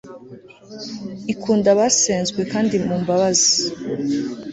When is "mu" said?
2.85-2.93